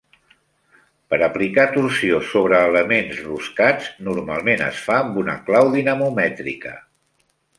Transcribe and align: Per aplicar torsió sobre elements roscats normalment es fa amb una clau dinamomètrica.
Per 1.13 1.17
aplicar 1.25 1.65
torsió 1.75 2.21
sobre 2.29 2.61
elements 2.69 3.21
roscats 3.27 3.91
normalment 4.09 4.65
es 4.71 4.81
fa 4.89 4.97
amb 5.05 5.23
una 5.25 5.39
clau 5.51 5.71
dinamomètrica. 5.79 6.75